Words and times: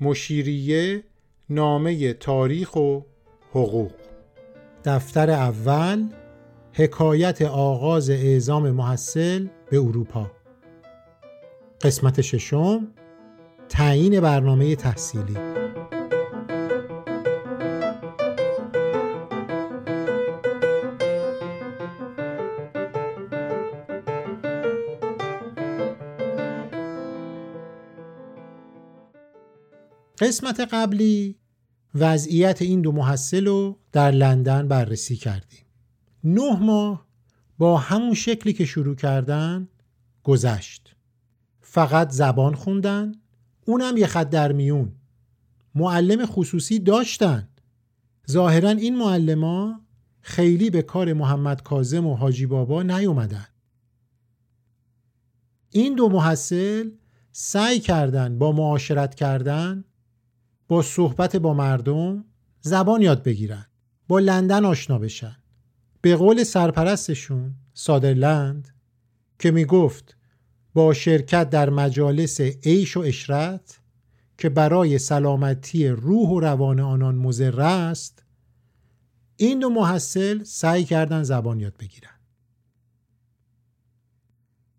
مشیریه 0.00 1.04
نامه 1.50 2.12
تاریخ 2.12 2.76
و 2.76 3.00
حقوق. 3.50 3.92
دفتر 4.84 5.30
اول 5.30 6.08
حکایت 6.72 7.42
آغاز 7.42 8.10
اعزام 8.10 8.70
محصل 8.70 9.46
به 9.70 9.78
اروپا. 9.78 10.30
قسمت 11.82 12.20
ششم 12.20 12.88
تعیین 13.68 14.20
برنامه 14.20 14.76
تحصیلی. 14.76 15.36
قسمت 30.20 30.60
قبلی 30.60 31.36
وضعیت 31.94 32.62
این 32.62 32.80
دو 32.80 32.92
محصل 32.92 33.46
رو 33.46 33.78
در 33.92 34.10
لندن 34.10 34.68
بررسی 34.68 35.16
کردیم. 35.16 35.64
نه 36.24 36.58
ماه 36.58 37.06
با 37.58 37.76
همون 37.76 38.14
شکلی 38.14 38.52
که 38.52 38.64
شروع 38.64 38.94
کردن 38.94 39.68
گذشت. 40.22 40.96
فقط 41.60 42.10
زبان 42.10 42.54
خوندن 42.54 43.12
اونم 43.66 43.96
یه 43.96 44.06
خط 44.06 44.30
در 44.30 44.52
میون. 44.52 44.92
معلم 45.74 46.26
خصوصی 46.26 46.78
داشتن. 46.78 47.48
ظاهرا 48.30 48.70
این 48.70 48.98
معلما 48.98 49.80
خیلی 50.20 50.70
به 50.70 50.82
کار 50.82 51.12
محمد 51.12 51.62
کازم 51.62 52.06
و 52.06 52.14
حاجی 52.14 52.46
بابا 52.46 52.82
نیومدن. 52.82 53.46
این 55.70 55.94
دو 55.94 56.08
محصل 56.08 56.90
سعی 57.32 57.80
کردن 57.80 58.38
با 58.38 58.52
معاشرت 58.52 59.14
کردن 59.14 59.84
با 60.70 60.82
صحبت 60.82 61.36
با 61.36 61.54
مردم 61.54 62.24
زبان 62.60 63.02
یاد 63.02 63.22
بگیرن 63.22 63.66
با 64.08 64.18
لندن 64.18 64.64
آشنا 64.64 64.98
بشن. 64.98 65.36
به 66.00 66.16
قول 66.16 66.44
سرپرستشون 66.44 67.54
سادرلند 67.74 68.68
که 69.38 69.50
می 69.50 69.64
گفت 69.64 70.16
با 70.74 70.94
شرکت 70.94 71.50
در 71.50 71.70
مجالس 71.70 72.40
عیش 72.40 72.96
و 72.96 73.00
اشرت 73.00 73.80
که 74.38 74.48
برای 74.48 74.98
سلامتی 74.98 75.88
روح 75.88 76.28
و 76.28 76.40
روان 76.40 76.80
آنان 76.80 77.14
مضر 77.14 77.60
است 77.60 78.24
این 79.36 79.58
دو 79.58 79.68
محصل 79.68 80.44
سعی 80.44 80.84
کردن 80.84 81.22
زبان 81.22 81.60
یاد 81.60 81.76
بگیرن. 81.76 82.20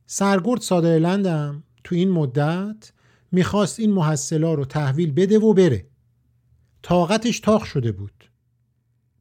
سرگرد 0.06 0.62
سادرلندم 0.62 1.64
تو 1.84 1.96
این 1.96 2.12
مدت 2.12 2.92
می‌خواست 3.32 3.80
این 3.80 3.92
محصلا 3.92 4.54
رو 4.54 4.66
تحویل 4.66 5.12
بده 5.12 5.40
و 5.40 5.54
بره. 5.54 5.88
طاقتش 6.82 7.40
تاق 7.40 7.64
شده 7.64 7.92
بود. 7.92 8.32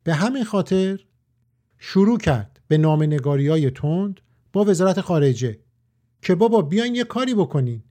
به 0.05 0.15
همین 0.15 0.45
خاطر 0.45 1.05
شروع 1.79 2.19
کرد 2.19 2.61
به 2.69 2.79
نام 2.79 3.03
نگاری 3.03 3.49
های 3.49 3.71
تند 3.71 4.21
با 4.53 4.65
وزارت 4.65 5.01
خارجه 5.01 5.59
که 6.23 6.35
بابا 6.35 6.63
بیاین 6.63 6.95
یه 6.95 7.05
کاری 7.05 7.35
بکنین. 7.35 7.83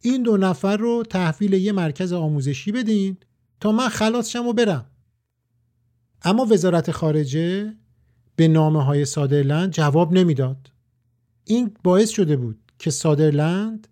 این 0.00 0.22
دو 0.22 0.36
نفر 0.36 0.76
رو 0.76 1.02
تحویل 1.10 1.52
یه 1.52 1.72
مرکز 1.72 2.12
آموزشی 2.12 2.72
بدین 2.72 3.16
تا 3.60 3.72
من 3.72 3.88
خلاص 3.88 4.28
شم 4.28 4.46
و 4.46 4.52
برم. 4.52 4.86
اما 6.22 6.44
وزارت 6.44 6.90
خارجه 6.90 7.74
به 8.36 8.48
نامه 8.48 8.84
های 8.84 9.04
سادرلند 9.04 9.72
جواب 9.72 10.12
نمی‌داد. 10.12 10.72
این 11.44 11.76
باعث 11.84 12.10
شده 12.10 12.36
بود 12.36 12.72
که 12.78 12.90
سادرلند 12.90 13.88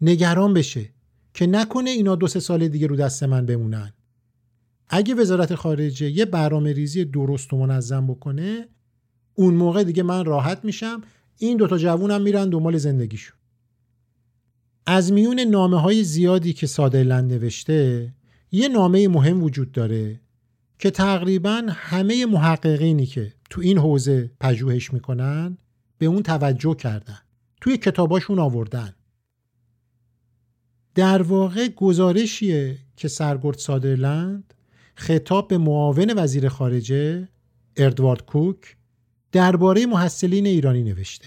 نگران 0.00 0.54
بشه. 0.54 0.93
که 1.34 1.46
نکنه 1.46 1.90
اینا 1.90 2.16
دو 2.16 2.26
سه 2.26 2.40
سال 2.40 2.68
دیگه 2.68 2.86
رو 2.86 2.96
دست 2.96 3.22
من 3.22 3.46
بمونن. 3.46 3.92
اگه 4.88 5.14
وزارت 5.14 5.54
خارجه 5.54 6.10
یه 6.10 6.24
برنامه 6.24 6.72
ریزی 6.72 7.04
درست 7.04 7.52
و 7.52 7.56
منظم 7.56 8.06
بکنه 8.06 8.68
اون 9.34 9.54
موقع 9.54 9.84
دیگه 9.84 10.02
من 10.02 10.24
راحت 10.24 10.64
میشم. 10.64 11.02
این 11.38 11.56
دوتا 11.56 11.78
جوونم 11.78 12.22
میرن 12.22 12.50
دنبال 12.50 12.76
زندگیشون. 12.76 13.36
از 14.86 15.12
میون 15.12 15.40
نامه 15.40 15.80
های 15.80 16.04
زیادی 16.04 16.52
که 16.52 16.66
سادرلند 16.66 17.32
نوشته 17.32 18.12
یه 18.52 18.68
نامه 18.68 19.08
مهم 19.08 19.42
وجود 19.42 19.72
داره 19.72 20.20
که 20.78 20.90
تقریبا 20.90 21.62
همه 21.68 22.26
محققینی 22.26 23.06
که 23.06 23.32
تو 23.50 23.60
این 23.60 23.78
حوزه 23.78 24.30
پژوهش 24.40 24.92
می‌کنن 24.92 25.58
به 25.98 26.06
اون 26.06 26.22
توجه 26.22 26.74
کردن. 26.74 27.18
توی 27.60 27.76
کتاباشون 27.76 28.38
آوردن. 28.38 28.94
در 30.94 31.22
واقع 31.22 31.68
گزارشیه 31.68 32.78
که 32.96 33.08
سرگرد 33.08 33.58
سادرلند 33.58 34.54
خطاب 34.94 35.48
به 35.48 35.58
معاون 35.58 36.14
وزیر 36.16 36.48
خارجه 36.48 37.28
اردوارد 37.76 38.24
کوک 38.24 38.76
درباره 39.32 39.86
محصلین 39.86 40.46
ایرانی 40.46 40.82
نوشته. 40.82 41.26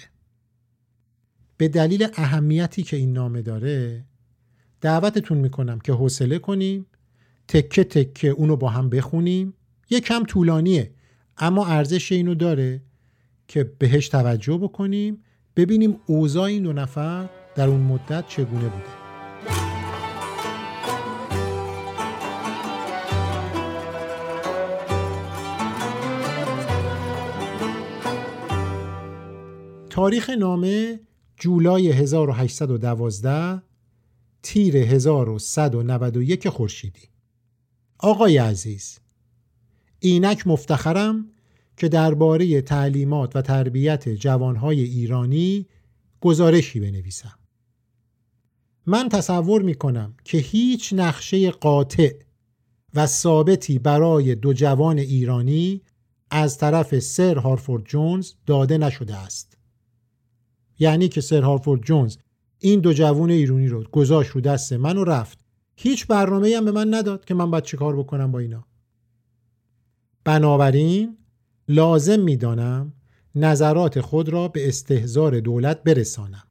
به 1.57 1.67
دلیل 1.67 2.07
اهمیتی 2.13 2.83
که 2.83 2.97
این 2.97 3.13
نامه 3.13 3.41
داره 3.41 4.05
دعوتتون 4.81 5.37
می‌کنم 5.37 5.79
که 5.79 5.93
حوصله 5.93 6.39
کنیم 6.39 6.85
تکه 7.47 7.83
تکه 7.83 8.27
اونو 8.27 8.55
با 8.55 8.69
هم 8.69 8.89
بخونیم. 8.89 9.53
یه 9.89 9.99
کم 9.99 10.23
طولانیه 10.23 10.91
اما 11.37 11.65
ارزش 11.65 12.11
اینو 12.11 12.35
داره 12.35 12.81
که 13.47 13.63
بهش 13.63 14.09
توجه 14.09 14.57
بکنیم 14.57 15.23
ببینیم 15.55 15.99
اوضاع 16.05 16.43
این 16.43 16.63
دو 16.63 16.73
نفر 16.73 17.29
در 17.55 17.67
اون 17.67 17.81
مدت 17.81 18.27
چگونه 18.27 18.69
بوده. 18.69 19.06
تاریخ 29.97 30.29
نامه 30.29 30.99
جولای 31.37 31.91
1812 31.91 33.61
تیر 34.43 34.77
1191 34.77 36.49
خورشیدی. 36.49 37.01
آقای 37.99 38.37
عزیز 38.37 38.99
اینک 39.99 40.47
مفتخرم 40.47 41.25
که 41.77 41.89
درباره 41.89 42.61
تعلیمات 42.61 43.35
و 43.35 43.41
تربیت 43.41 44.09
جوانهای 44.09 44.81
ایرانی 44.81 45.67
گزارشی 46.21 46.79
بنویسم. 46.79 47.39
من 48.85 49.09
تصور 49.09 49.61
می 49.61 49.75
کنم 49.75 50.13
که 50.23 50.37
هیچ 50.37 50.93
نقشه 50.93 51.51
قاطع 51.51 52.13
و 52.93 53.07
ثابتی 53.07 53.79
برای 53.79 54.35
دو 54.35 54.53
جوان 54.53 54.99
ایرانی 54.99 55.81
از 56.31 56.57
طرف 56.57 56.99
سر 56.99 57.37
هارفورد 57.37 57.83
جونز 57.83 58.33
داده 58.45 58.77
نشده 58.77 59.15
است. 59.15 59.56
یعنی 60.79 61.07
که 61.07 61.21
سر 61.21 61.41
هارفورد 61.41 61.81
جونز 61.81 62.17
این 62.59 62.79
دو 62.79 62.93
جوون 62.93 63.31
ایرانی 63.31 63.67
رو 63.67 63.83
گذاشت 63.83 64.29
رو 64.29 64.41
دست 64.41 64.73
من 64.73 64.97
و 64.97 65.03
رفت. 65.03 65.39
هیچ 65.75 66.07
برنامه 66.07 66.53
هم 66.57 66.65
به 66.65 66.71
من 66.71 66.93
نداد 66.93 67.25
که 67.25 67.33
من 67.33 67.51
باید 67.51 67.63
چه 67.63 67.77
کار 67.77 67.95
بکنم 67.95 68.31
با 68.31 68.39
اینا. 68.39 68.65
بنابراین 70.23 71.17
لازم 71.67 72.19
می‌دانم 72.19 72.93
نظرات 73.35 74.01
خود 74.01 74.29
را 74.29 74.47
به 74.47 74.67
استهزار 74.67 75.39
دولت 75.39 75.83
برسانم. 75.83 76.47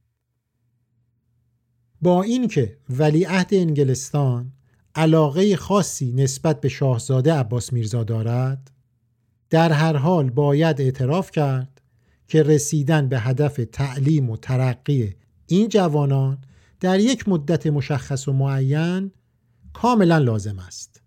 با 2.02 2.22
اینکه 2.22 2.76
ولیعهد 2.90 3.48
انگلستان 3.52 4.52
علاقه 4.94 5.56
خاصی 5.56 6.12
نسبت 6.12 6.60
به 6.60 6.68
شاهزاده 6.68 7.32
عباس 7.32 7.72
میرزا 7.72 8.04
دارد 8.04 8.70
در 9.50 9.72
هر 9.72 9.96
حال 9.96 10.30
باید 10.30 10.80
اعتراف 10.80 11.30
کرد 11.30 11.75
که 12.28 12.42
رسیدن 12.42 13.08
به 13.08 13.20
هدف 13.20 13.60
تعلیم 13.72 14.30
و 14.30 14.36
ترقی 14.36 15.16
این 15.46 15.68
جوانان 15.68 16.38
در 16.80 17.00
یک 17.00 17.28
مدت 17.28 17.66
مشخص 17.66 18.28
و 18.28 18.32
معین 18.32 19.10
کاملا 19.72 20.18
لازم 20.18 20.58
است. 20.58 21.02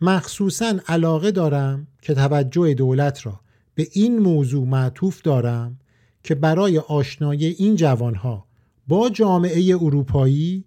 مخصوصا 0.00 0.74
علاقه 0.88 1.30
دارم 1.30 1.86
که 2.02 2.14
توجه 2.14 2.74
دولت 2.74 3.26
را 3.26 3.40
به 3.74 3.88
این 3.92 4.18
موضوع 4.18 4.66
معطوف 4.66 5.22
دارم 5.22 5.78
که 6.22 6.34
برای 6.34 6.78
آشنایی 6.78 7.46
این 7.46 7.76
جوانها 7.76 8.46
با 8.88 9.10
جامعه 9.10 9.76
اروپایی 9.80 10.64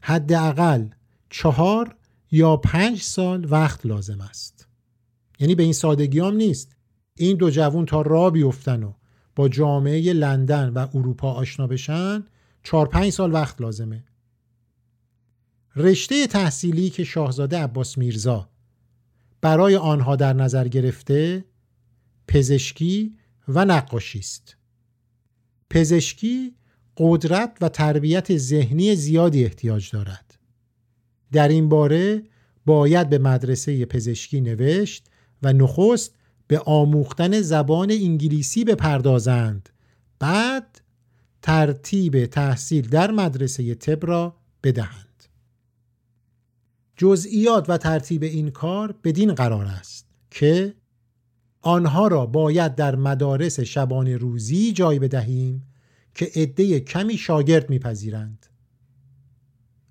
حداقل 0.00 0.88
چهار 1.30 1.96
یا 2.30 2.56
پنج 2.56 3.02
سال 3.02 3.46
وقت 3.50 3.86
لازم 3.86 4.20
است. 4.20 4.68
یعنی 5.38 5.54
به 5.54 5.62
این 5.62 5.72
سادگی 5.72 6.20
هم 6.20 6.34
نیست 6.34 6.76
این 7.20 7.36
دو 7.36 7.50
جوون 7.50 7.86
تا 7.86 8.02
را 8.02 8.30
بیفتن 8.30 8.82
و 8.82 8.92
با 9.36 9.48
جامعه 9.48 10.12
لندن 10.12 10.68
و 10.68 10.86
اروپا 10.94 11.32
آشنا 11.32 11.66
بشن 11.66 12.24
چهار 12.62 12.88
پنج 12.88 13.10
سال 13.12 13.32
وقت 13.32 13.60
لازمه. 13.60 14.04
رشته 15.76 16.26
تحصیلی 16.26 16.90
که 16.90 17.04
شاهزاده 17.04 17.58
عباس 17.58 17.98
میرزا 17.98 18.48
برای 19.40 19.76
آنها 19.76 20.16
در 20.16 20.32
نظر 20.32 20.68
گرفته 20.68 21.44
پزشکی 22.28 23.16
و 23.48 23.64
نقاشی 23.64 24.18
است. 24.18 24.56
پزشکی 25.70 26.54
قدرت 26.96 27.56
و 27.60 27.68
تربیت 27.68 28.36
ذهنی 28.36 28.96
زیادی 28.96 29.44
احتیاج 29.44 29.90
دارد. 29.90 30.38
در 31.32 31.48
این 31.48 31.68
باره 31.68 32.22
باید 32.66 33.08
به 33.08 33.18
مدرسه 33.18 33.84
پزشکی 33.84 34.40
نوشت 34.40 35.06
و 35.42 35.52
نخست 35.52 36.19
به 36.50 36.58
آموختن 36.58 37.40
زبان 37.40 37.90
انگلیسی 37.90 38.64
بپردازند. 38.64 39.68
بعد 40.18 40.80
ترتیب 41.42 42.26
تحصیل 42.26 42.88
در 42.88 43.10
مدرسه 43.10 43.74
طب 43.74 44.06
را 44.06 44.36
بدهند. 44.62 45.24
جزئیات 46.96 47.70
و 47.70 47.78
ترتیب 47.78 48.22
این 48.22 48.50
کار 48.50 48.94
بدین 49.04 49.34
قرار 49.34 49.66
است 49.66 50.06
که 50.30 50.74
آنها 51.60 52.08
را 52.08 52.26
باید 52.26 52.74
در 52.74 52.96
مدارس 52.96 53.60
شبانه 53.60 54.16
روزی 54.16 54.72
جای 54.72 54.98
بدهیم 54.98 55.66
که 56.14 56.30
عده 56.34 56.80
کمی 56.80 57.18
شاگرد 57.18 57.70
میپذیرند. 57.70 58.46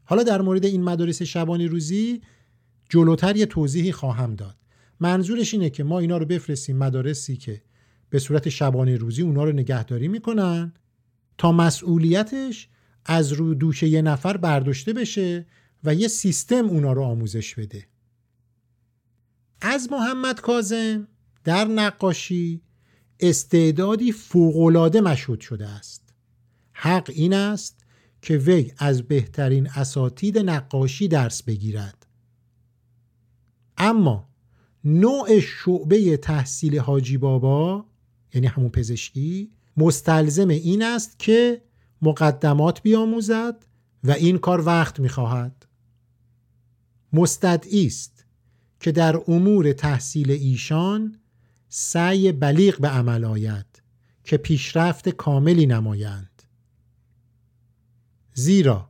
حالا 0.04 0.24
در 0.24 0.42
مورد 0.42 0.66
این 0.66 0.84
مدارس 0.84 1.22
شبانه 1.22 1.68
روزی 1.68 2.22
جلوتر 2.90 3.36
یه 3.36 3.46
توضیحی 3.46 3.92
خواهم 3.92 4.36
داد. 4.36 4.59
منظورش 5.00 5.54
اینه 5.54 5.70
که 5.70 5.84
ما 5.84 6.00
اینا 6.00 6.18
رو 6.18 6.26
بفرستیم 6.26 6.78
مدارسی 6.78 7.38
که 7.38 7.62
به 8.10 8.20
صورت 8.20 8.50
شبانه 8.50 8.96
روزی 8.96 9.22
اونا 9.22 9.44
رو 9.44 9.52
نگهداری 9.52 10.08
می‌کنن 10.08 10.74
تا 11.38 11.52
مسئولیتش 11.52 12.70
از 13.06 13.32
رو 13.32 13.54
دوشه 13.54 13.88
یه 13.88 14.02
نفر 14.02 14.38
برداشته 14.38 14.94
بشه 14.94 15.46
و 15.84 15.96
یه 15.96 16.08
سیستم 16.08 16.66
اونا 16.66 16.94
رو 16.94 17.04
آموزش 17.04 17.56
بده. 17.56 17.88
از 19.62 19.92
محمد 19.92 20.42
کازم 20.42 21.08
در 21.44 21.66
نقاشی 21.66 22.62
استعدادی 23.20 24.12
فوقالعاده 24.12 25.02
مشهود 25.02 25.42
شده 25.42 25.68
است. 25.68 26.14
حق 26.74 27.10
این 27.14 27.34
است 27.34 27.86
که 28.22 28.38
وی 28.38 28.72
از 28.78 29.02
بهترین 29.02 29.70
اساتید 29.70 30.38
نقاشی 30.38 31.08
درس 31.08 31.44
بگیرد. 31.44 32.06
اما 33.78 34.29
نوع 34.84 35.40
شعبه 35.40 36.18
تحصیل 36.18 36.80
حاجی 36.80 37.18
بابا 37.18 37.86
یعنی 38.34 38.48
همون 38.48 38.70
پزشکی 38.70 39.52
مستلزم 39.78 40.48
این 40.48 40.84
است 40.84 41.20
که 41.20 41.62
مقدمات 42.02 42.82
بیاموزد 42.82 43.66
و 44.04 44.12
این 44.12 44.38
کار 44.38 44.66
وقت 44.66 45.00
می‌خواهد. 45.00 45.66
مستدعی 47.14 47.86
است 47.86 48.26
که 48.80 48.92
در 48.92 49.22
امور 49.28 49.74
تحصیل 49.74 50.32
ایشان 50.32 51.20
سعی 51.70 52.32
بلیغ 52.32 52.80
به 52.80 52.88
عمل 52.88 53.26
آید 53.26 53.66
که 54.24 54.38
پیشرفت 54.38 55.10
کاملی 55.10 55.66
نمایند. 55.66 56.44
زیرا 58.34 58.90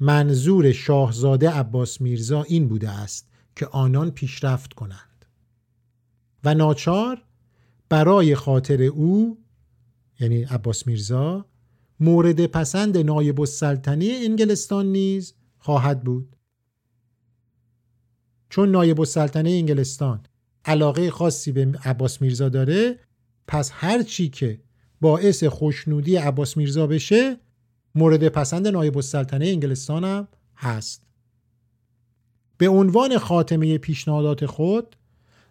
منظور 0.00 0.72
شاهزاده 0.72 1.50
عباس 1.50 2.00
میرزا 2.00 2.42
این 2.42 2.68
بوده 2.68 2.90
است 2.90 3.28
که 3.56 3.66
آنان 3.66 4.10
پیشرفت 4.10 4.72
کنند. 4.72 5.13
و 6.44 6.54
ناچار 6.54 7.22
برای 7.88 8.34
خاطر 8.34 8.82
او 8.82 9.38
یعنی 10.20 10.42
عباس 10.42 10.86
میرزا 10.86 11.46
مورد 12.00 12.46
پسند 12.46 12.98
نایب 12.98 13.40
السلطنه 13.40 14.20
انگلستان 14.24 14.86
نیز 14.86 15.34
خواهد 15.58 16.04
بود. 16.04 16.36
چون 18.50 18.70
نایب 18.70 19.00
السلطنه 19.00 19.50
انگلستان 19.50 20.20
علاقه 20.64 21.10
خاصی 21.10 21.52
به 21.52 21.78
عباس 21.84 22.22
میرزا 22.22 22.48
داره 22.48 22.98
پس 23.46 23.70
هر 23.72 24.02
چی 24.02 24.28
که 24.28 24.60
باعث 25.00 25.44
خوشنودی 25.44 26.16
عباس 26.16 26.56
میرزا 26.56 26.86
بشه 26.86 27.36
مورد 27.94 28.28
پسند 28.28 28.68
نایب 28.68 28.96
السلطنه 28.96 29.46
انگلستان 29.46 30.04
هم 30.04 30.28
هست. 30.56 31.06
به 32.58 32.68
عنوان 32.68 33.18
خاتمه 33.18 33.78
پیشنهادات 33.78 34.46
خود 34.46 34.96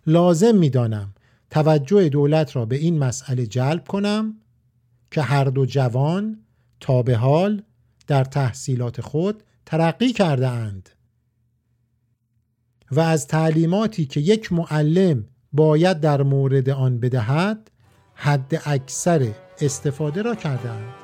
لازم 0.08 0.56
می‌دانم 0.56 1.14
توجه 1.50 2.10
دولت 2.10 2.56
را 2.56 2.66
به 2.66 2.76
این 2.76 3.00
مسئله 3.00 3.46
جلب 3.46 3.88
کنم 3.88 4.36
که 5.12 5.22
هر 5.22 5.44
دو 5.44 5.66
جوان 5.66 6.40
تا 6.80 7.04
به 7.04 7.18
حال 7.18 7.62
در 8.08 8.24
تحصیلات 8.24 9.02
خود 9.02 9.44
ترقی 9.66 10.14
کرده 10.14 10.48
اند 10.48 10.90
و 12.92 13.00
از 13.00 13.28
تعلیماتی 13.28 14.06
که 14.06 14.20
یک 14.20 14.54
معلم 14.54 15.26
باید 15.54 16.00
در 16.00 16.24
مورد 16.24 16.70
آن 16.70 17.00
بدهد 17.00 17.72
حد 18.14 18.62
اکثر 18.66 19.32
استفاده 19.62 20.22
را 20.22 20.36
کرده 20.36 20.70
اند. 20.70 21.03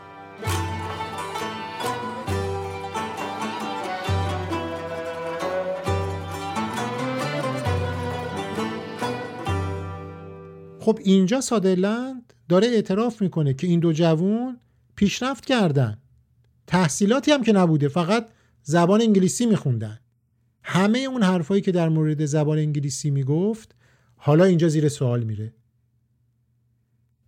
خب 10.79 10.99
اینجا 11.03 11.41
سادرلند 11.41 12.33
داره 12.49 12.67
اعتراف 12.67 13.21
می‌کنه 13.21 13.53
که 13.53 13.67
این 13.67 13.79
دو 13.79 13.93
جوون 13.93 14.57
پیشرفت 14.95 15.45
کردن. 15.45 15.97
تحصیلاتی 16.67 17.31
هم 17.31 17.43
که 17.43 17.51
نبوده 17.51 17.87
فقط 17.87 18.29
زبان 18.63 19.01
انگلیسی 19.01 19.45
میخوندن. 19.45 19.99
همه 20.63 20.99
اون 20.99 21.23
حرفایی 21.23 21.61
که 21.61 21.71
در 21.71 21.89
مورد 21.89 22.25
زبان 22.25 22.57
انگلیسی 22.57 23.11
می‌گفت 23.11 23.75
حالا 24.15 24.43
اینجا 24.43 24.67
زیر 24.67 24.89
سوال 24.89 25.23
میره. 25.23 25.53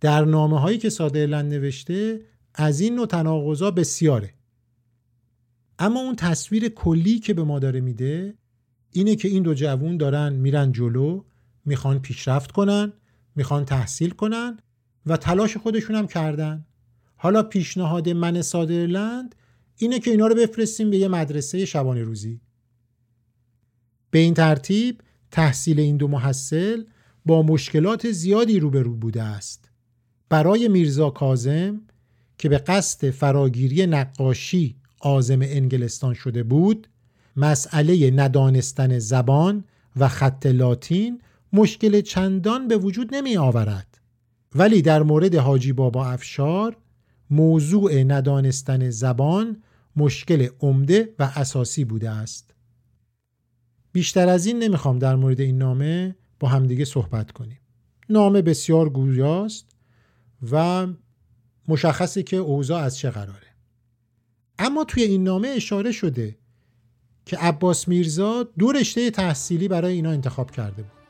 در 0.00 0.24
نامه 0.24 0.60
هایی 0.60 0.78
که 0.78 0.90
سادرلند 0.90 1.54
نوشته 1.54 2.20
از 2.54 2.80
این 2.80 2.94
نوع 2.94 3.06
تناقضا 3.06 3.70
بسیاره. 3.70 4.34
اما 5.78 6.00
اون 6.00 6.16
تصویر 6.16 6.68
کلی 6.68 7.18
که 7.18 7.34
به 7.34 7.44
ما 7.44 7.58
داره 7.58 7.80
میده 7.80 8.34
اینه 8.90 9.16
که 9.16 9.28
این 9.28 9.42
دو 9.42 9.54
جوون 9.54 9.96
دارن 9.96 10.32
میرن 10.32 10.72
جلو 10.72 11.24
می‌خوان 11.64 11.98
پیشرفت 11.98 12.52
کنن 12.52 12.92
می‌خوان 13.36 13.64
تحصیل 13.64 14.10
کنن 14.10 14.58
و 15.06 15.16
تلاش 15.16 15.56
خودشون 15.56 15.96
هم 15.96 16.06
کردن. 16.06 16.66
حالا 17.16 17.42
پیشنهاد 17.42 18.08
من 18.08 18.42
سادرلند 18.42 19.34
اینه 19.76 19.98
که 19.98 20.10
اینا 20.10 20.26
رو 20.26 20.34
بفرستیم 20.34 20.90
به 20.90 20.98
یه 20.98 21.08
مدرسه 21.08 21.64
شبانه 21.64 22.02
روزی. 22.02 22.40
به 24.10 24.18
این 24.18 24.34
ترتیب 24.34 25.00
تحصیل 25.30 25.80
این 25.80 25.96
دو 25.96 26.08
محصل 26.08 26.84
با 27.26 27.42
مشکلات 27.42 28.10
زیادی 28.10 28.60
روبرو 28.60 28.94
بوده 28.96 29.22
است. 29.22 29.70
برای 30.28 30.68
میرزا 30.68 31.10
کازم 31.10 31.80
که 32.38 32.48
به 32.48 32.58
قصد 32.58 33.10
فراگیری 33.10 33.86
نقاشی 33.86 34.76
آزم 35.00 35.42
انگلستان 35.42 36.14
شده 36.14 36.42
بود 36.42 36.88
مسئله 37.36 38.10
ندانستن 38.10 38.98
زبان 38.98 39.64
و 39.96 40.08
خط 40.08 40.46
لاتین 40.46 41.20
مشکل 41.52 42.00
چندان 42.00 42.68
به 42.68 42.76
وجود 42.76 43.14
نمی 43.14 43.36
آورد. 43.36 44.00
ولی 44.54 44.82
در 44.82 45.02
مورد 45.02 45.34
حاجی 45.34 45.72
بابا 45.72 46.06
افشار 46.06 46.76
موضوع 47.30 48.02
ندانستن 48.02 48.90
زبان 48.90 49.62
مشکل 49.96 50.48
عمده 50.60 51.14
و 51.18 51.32
اساسی 51.34 51.84
بوده 51.84 52.10
است. 52.10 52.54
بیشتر 53.92 54.28
از 54.28 54.46
این 54.46 54.58
نمی‌خوام 54.58 54.98
در 54.98 55.16
مورد 55.16 55.40
این 55.40 55.58
نامه 55.58 56.16
با 56.40 56.48
همدیگه 56.48 56.84
صحبت 56.84 57.32
کنیم. 57.32 57.58
نامه 58.08 58.42
بسیار 58.42 58.88
گویاست 58.88 59.66
و 60.52 60.86
مشخصه 61.68 62.22
که 62.22 62.36
اوضاع 62.36 62.82
از 62.82 62.98
چه 62.98 63.10
قراره. 63.10 63.46
اما 64.58 64.84
توی 64.84 65.02
این 65.02 65.24
نامه 65.24 65.48
اشاره 65.48 65.92
شده 65.92 66.36
که 67.26 67.36
عباس 67.36 67.88
میرزا 67.88 68.42
دو 68.58 68.72
رشته 68.72 69.10
تحصیلی 69.10 69.68
برای 69.68 69.92
اینا 69.92 70.10
انتخاب 70.10 70.50
کرده 70.50 70.82
بود. 70.82 71.01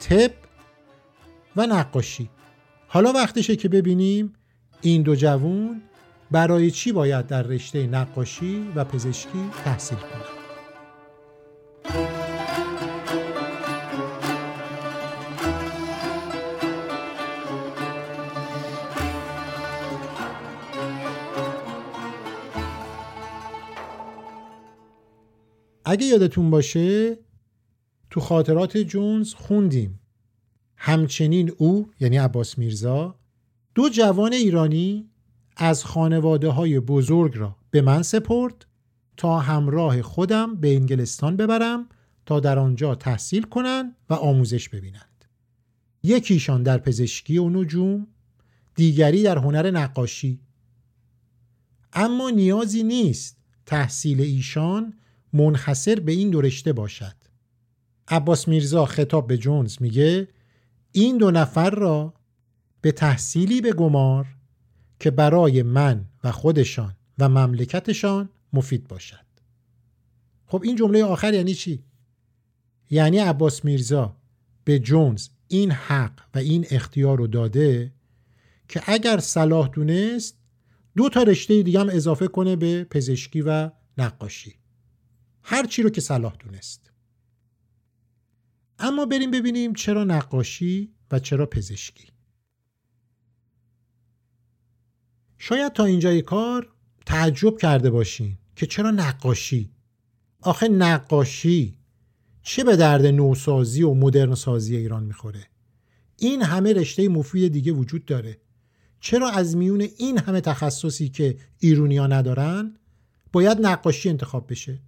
تب 0.00 0.32
و 1.56 1.66
نقاشی. 1.66 2.30
حالا 2.88 3.12
وقتشه 3.12 3.56
که 3.56 3.68
ببینیم 3.68 4.32
این 4.80 5.02
دو 5.02 5.14
جوون 5.14 5.82
برای 6.30 6.70
چی 6.70 6.92
باید 6.92 7.26
در 7.26 7.42
رشته 7.42 7.86
نقاشی 7.86 8.72
و 8.74 8.84
پزشکی 8.84 9.50
تحصیل 9.64 9.98
کنند. 9.98 10.40
اگه 25.84 26.06
یادتون 26.06 26.50
باشه 26.50 27.18
تو 28.10 28.20
خاطرات 28.20 28.76
جونز 28.76 29.34
خوندیم. 29.34 30.00
همچنین 30.76 31.52
او 31.58 31.90
یعنی 32.00 32.16
عباس 32.16 32.58
میرزا 32.58 33.14
دو 33.74 33.88
جوان 33.88 34.32
ایرانی 34.32 35.10
از 35.56 35.84
خانواده 35.84 36.48
های 36.48 36.80
بزرگ 36.80 37.38
را 37.38 37.56
به 37.70 37.80
من 37.80 38.02
سپرد 38.02 38.66
تا 39.16 39.38
همراه 39.38 40.02
خودم 40.02 40.56
به 40.56 40.74
انگلستان 40.76 41.36
ببرم 41.36 41.88
تا 42.26 42.40
در 42.40 42.58
آنجا 42.58 42.94
تحصیل 42.94 43.42
کنند 43.42 43.96
و 44.10 44.14
آموزش 44.14 44.68
ببینند. 44.68 45.24
یکیشان 46.02 46.62
در 46.62 46.78
پزشکی 46.78 47.38
و 47.38 47.50
نجوم 47.50 48.06
دیگری 48.74 49.22
در 49.22 49.38
هنر 49.38 49.70
نقاشی. 49.70 50.40
اما 51.92 52.30
نیازی 52.30 52.82
نیست 52.82 53.36
تحصیل 53.66 54.20
ایشان 54.20 54.94
منحصر 55.32 56.00
به 56.00 56.12
این 56.12 56.30
دو 56.30 56.40
رشته 56.40 56.72
باشد. 56.72 57.19
عباس 58.10 58.48
میرزا 58.48 58.86
خطاب 58.86 59.26
به 59.26 59.38
جونز 59.38 59.76
میگه 59.80 60.28
این 60.92 61.18
دو 61.18 61.30
نفر 61.30 61.70
را 61.70 62.14
به 62.80 62.92
تحصیلی 62.92 63.60
به 63.60 63.72
گمار 63.72 64.26
که 65.00 65.10
برای 65.10 65.62
من 65.62 66.04
و 66.24 66.32
خودشان 66.32 66.96
و 67.18 67.28
مملکتشان 67.28 68.28
مفید 68.52 68.88
باشد. 68.88 69.26
خب 70.46 70.62
این 70.64 70.76
جمله 70.76 71.04
آخر 71.04 71.34
یعنی 71.34 71.54
چی؟ 71.54 71.84
یعنی 72.90 73.18
عباس 73.18 73.64
میرزا 73.64 74.16
به 74.64 74.78
جونز 74.78 75.28
این 75.48 75.70
حق 75.70 76.20
و 76.34 76.38
این 76.38 76.66
اختیار 76.70 77.18
رو 77.18 77.26
داده 77.26 77.92
که 78.68 78.82
اگر 78.86 79.18
صلاح 79.18 79.68
دونست 79.68 80.36
دو 80.96 81.08
تا 81.08 81.22
رشته 81.22 81.62
دیگه 81.62 81.80
هم 81.80 81.88
اضافه 81.88 82.28
کنه 82.28 82.56
به 82.56 82.84
پزشکی 82.84 83.42
و 83.42 83.70
نقاشی. 83.98 84.54
هر 85.42 85.66
چی 85.66 85.82
رو 85.82 85.90
که 85.90 86.00
صلاح 86.00 86.36
دونست. 86.38 86.89
اما 88.80 89.06
بریم 89.06 89.30
ببینیم 89.30 89.74
چرا 89.74 90.04
نقاشی 90.04 90.94
و 91.10 91.18
چرا 91.18 91.46
پزشکی. 91.46 92.08
شاید 95.38 95.72
تا 95.72 95.84
اینجای 95.84 96.22
کار 96.22 96.72
تعجب 97.06 97.58
کرده 97.58 97.90
باشین 97.90 98.38
که 98.56 98.66
چرا 98.66 98.90
نقاشی. 98.90 99.70
آخه 100.40 100.68
نقاشی 100.68 101.78
چه 102.42 102.64
به 102.64 102.76
درد 102.76 103.06
نوسازی 103.06 103.82
و 103.82 103.94
مدرن 103.94 104.34
سازی 104.34 104.76
ایران 104.76 105.04
می‌خوره؟ 105.04 105.46
این 106.16 106.42
همه 106.42 106.72
رشته 106.72 107.08
مفید 107.08 107.52
دیگه 107.52 107.72
وجود 107.72 108.04
داره. 108.04 108.40
چرا 109.00 109.30
از 109.30 109.56
میون 109.56 109.80
این 109.80 110.18
همه 110.18 110.40
تخصصی 110.40 111.08
که 111.08 111.38
ایرونیا 111.58 112.06
ندارن 112.06 112.76
باید 113.32 113.58
نقاشی 113.60 114.08
انتخاب 114.08 114.50
بشه؟ 114.50 114.82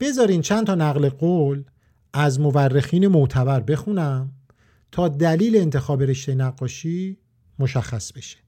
بذارین 0.00 0.40
چند 0.40 0.66
تا 0.66 0.74
نقل 0.74 1.08
قول 1.08 1.64
از 2.12 2.40
مورخین 2.40 3.08
معتبر 3.08 3.60
بخونم 3.60 4.32
تا 4.92 5.08
دلیل 5.08 5.56
انتخاب 5.56 6.02
رشته 6.02 6.34
نقاشی 6.34 7.18
مشخص 7.58 8.12
بشه. 8.12 8.38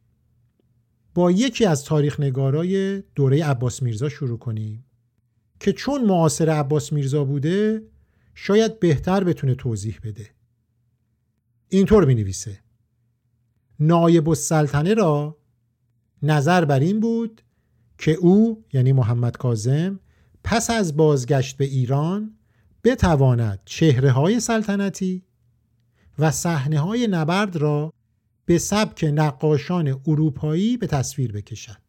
با 1.14 1.30
یکی 1.30 1.64
از 1.64 1.84
تاریخ 1.84 2.20
نگارای 2.20 3.02
دوره 3.14 3.44
عباس 3.44 3.82
میرزا 3.82 4.08
شروع 4.08 4.38
کنیم 4.38 4.84
که 5.60 5.72
چون 5.72 6.04
معاصر 6.04 6.50
عباس 6.50 6.92
میرزا 6.92 7.24
بوده 7.24 7.82
شاید 8.34 8.80
بهتر 8.80 9.24
بتونه 9.24 9.54
توضیح 9.54 9.98
بده. 10.04 10.30
اینطور 11.68 12.04
می 12.04 12.14
نویسه 12.14 12.58
نایب 13.80 14.28
السلطنه 14.28 14.94
را 14.94 15.36
نظر 16.22 16.64
بر 16.64 16.80
این 16.80 17.00
بود 17.00 17.42
که 17.98 18.12
او 18.12 18.64
یعنی 18.72 18.92
محمد 18.92 19.36
کازم 19.36 20.00
پس 20.48 20.70
از 20.70 20.96
بازگشت 20.96 21.56
به 21.56 21.64
ایران 21.64 22.34
بتواند 22.84 23.60
چهره 23.64 24.10
های 24.10 24.40
سلطنتی 24.40 25.22
و 26.18 26.30
صحنه 26.30 26.80
های 26.80 27.06
نبرد 27.06 27.56
را 27.56 27.92
به 28.44 28.58
سبک 28.58 29.04
نقاشان 29.14 30.00
اروپایی 30.06 30.76
به 30.76 30.86
تصویر 30.86 31.32
بکشد. 31.32 31.80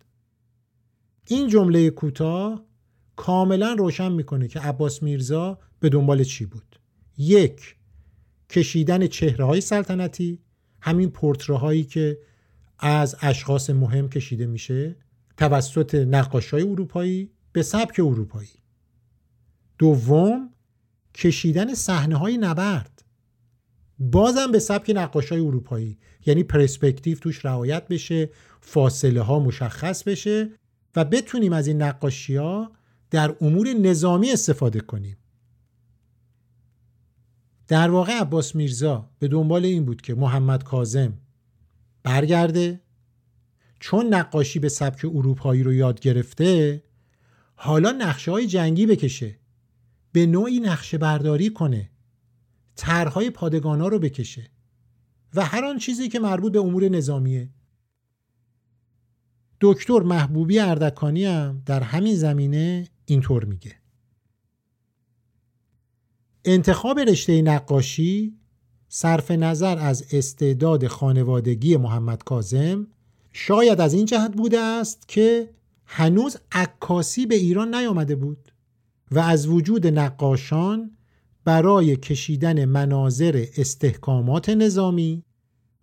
این 1.28 1.48
جمله 1.48 1.90
کوتاه 1.90 2.66
کاملا 3.16 3.74
روشن 3.74 4.12
می‌کنه 4.12 4.48
که 4.48 4.60
عباس 4.60 5.04
میرزا 5.04 5.60
به 5.80 5.90
دنبال 5.90 6.24
چی 6.24 6.46
بود. 6.46 6.80
یک 7.18 7.76
کشیدن 8.50 9.08
چهره 9.08 9.46
های 9.46 9.62
سلطنتی 9.62 10.40
همین 10.82 11.10
پورترهایی 11.10 11.84
که 11.84 12.18
از 12.80 13.16
اشخاص 13.22 13.70
مهم 13.70 14.10
کشیده 14.10 14.46
میشه 14.46 14.96
توسط 15.38 15.96
نقاش 15.96 16.50
های 16.54 16.64
اروپایی 16.64 17.32
به 17.58 17.64
سبک 17.64 18.00
اروپایی. 18.00 18.50
دوم 19.78 20.50
کشیدن 21.14 21.74
صحنه 21.74 22.16
های 22.16 22.38
نبرد. 22.38 23.06
بازم 24.00 24.52
به 24.52 24.60
سبک 24.60 24.92
نقاش 24.96 25.32
های 25.32 25.42
اروپایی. 25.42 25.98
یعنی 26.26 26.44
پرسپکتیو 26.44 27.18
توش 27.18 27.46
رعایت 27.46 27.88
بشه 27.88 28.30
فاصله 28.62 29.22
ها 29.22 29.40
مشخص 29.40 30.04
بشه 30.04 30.50
و 30.96 31.06
بتونیم 31.06 31.54
از 31.54 31.68
این 31.68 31.82
نقاشی 31.82 32.36
ها 32.36 32.72
در 33.10 33.36
امور 33.42 33.74
نظامی 33.74 34.32
استفاده 34.32 34.80
کنیم. 34.80 35.18
در 37.68 37.90
واقع 37.90 38.14
عباس 38.14 38.56
میرزا 38.56 39.10
به 39.20 39.28
دنبال 39.28 39.66
این 39.66 39.86
بود 39.86 40.02
که 40.02 40.16
محمد 40.16 40.64
کازم 40.64 41.14
برگرده. 42.04 42.82
چون 43.80 44.14
نقاشی 44.14 44.60
به 44.60 44.70
سبک 44.70 45.06
اروپایی 45.06 45.64
رو 45.64 45.74
یاد 45.74 46.00
گرفته 46.00 46.84
حالا 47.60 47.92
نقشه 47.92 48.32
های 48.32 48.48
جنگی 48.48 48.86
بکشه. 48.86 49.40
به 50.12 50.26
نوعی 50.26 50.60
نقشه 50.60 50.98
برداری 50.98 51.50
کنه. 51.50 51.90
طرحهای 52.76 53.30
پادگانا 53.30 53.88
رو 53.88 54.00
بکشه. 54.00 54.52
و 55.36 55.46
هر 55.46 55.66
آن 55.66 55.78
چیزی 55.78 56.10
که 56.10 56.20
مربوط 56.20 56.52
به 56.52 56.60
امور 56.60 56.90
نظامیه. 56.90 57.50
دکتر 59.62 60.00
محبوبی 60.00 60.60
اردکانی 60.60 61.26
هم 61.26 61.64
در 61.66 61.84
همین 61.84 62.16
زمینه 62.16 62.88
اینطور 63.06 63.46
میگه. 63.46 63.76
انتخاب 66.46 67.00
رشته 67.00 67.42
نقاشی 67.42 68.38
صرف 68.90 69.32
نظر 69.32 69.78
از 69.78 70.06
استعداد 70.12 70.88
خانوادگی 70.88 71.78
محمد 71.78 72.24
کازم 72.24 72.88
شاید 73.34 73.82
از 73.82 73.94
این 73.94 74.06
جهت 74.06 74.34
بوده 74.34 74.60
است 74.60 75.08
که 75.08 75.50
هنوز 75.88 76.38
عکاسی 76.52 77.26
به 77.26 77.36
ایران 77.36 77.76
نیامده 77.76 78.16
بود 78.16 78.52
و 79.12 79.20
از 79.20 79.48
وجود 79.48 79.88
نقاشان 79.88 80.98
برای 81.44 81.96
کشیدن 81.96 82.66
مناظر 82.66 83.46
استحکامات 83.58 84.50
نظامی 84.50 85.24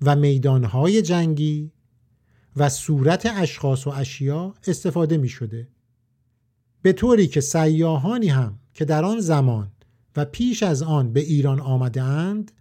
و 0.00 0.16
میدانهای 0.16 1.02
جنگی 1.02 1.72
و 2.56 2.68
صورت 2.68 3.26
اشخاص 3.36 3.86
و 3.86 3.90
اشیا 3.90 4.54
استفاده 4.66 5.16
می 5.16 5.28
شده. 5.28 5.68
به 6.82 6.92
طوری 6.92 7.26
که 7.26 7.40
سیاهانی 7.40 8.28
هم 8.28 8.58
که 8.74 8.84
در 8.84 9.04
آن 9.04 9.20
زمان 9.20 9.70
و 10.16 10.24
پیش 10.24 10.62
از 10.62 10.82
آن 10.82 11.12
به 11.12 11.20
ایران 11.20 11.60
آمده 11.60 12.02
اند 12.02 12.52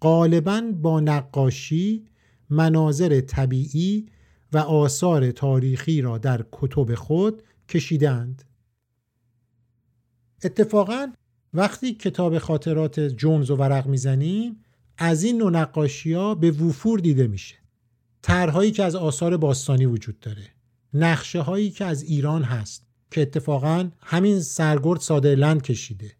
غالبا 0.00 0.62
با 0.82 1.00
نقاشی 1.00 2.04
مناظر 2.50 3.20
طبیعی 3.20 4.06
و 4.52 4.58
آثار 4.58 5.30
تاریخی 5.30 6.00
را 6.00 6.18
در 6.18 6.44
کتب 6.52 6.94
خود 6.94 7.42
کشیدند. 7.68 8.44
اتفاقا 10.44 11.12
وقتی 11.54 11.94
کتاب 11.94 12.38
خاطرات 12.38 13.00
جونز 13.00 13.50
و 13.50 13.56
ورق 13.56 13.86
می‌زنیم 13.86 14.64
از 14.98 15.22
این 15.22 15.38
نوع 15.38 15.50
نقاشی 15.50 16.12
ها 16.12 16.34
به 16.34 16.50
وفور 16.50 16.98
دیده 16.98 17.26
میشه. 17.26 17.54
طرحهایی 18.22 18.70
که 18.70 18.84
از 18.84 18.94
آثار 18.94 19.36
باستانی 19.36 19.86
وجود 19.86 20.20
داره. 20.20 20.46
نقشه 20.94 21.40
هایی 21.40 21.70
که 21.70 21.84
از 21.84 22.02
ایران 22.02 22.42
هست 22.42 22.86
که 23.10 23.22
اتفاقا 23.22 23.90
همین 24.00 24.40
سرگرد 24.40 25.00
سادرلند 25.00 25.62
کشیده. 25.62 26.12